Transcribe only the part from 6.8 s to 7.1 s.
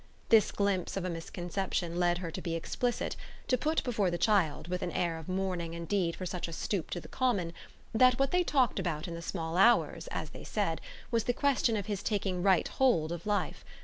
to the